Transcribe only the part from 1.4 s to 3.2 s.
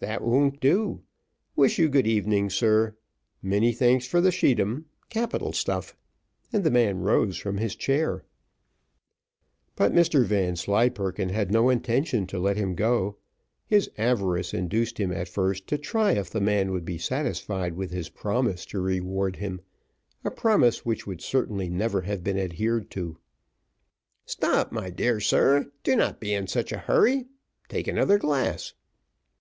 Wish you good evening, sir.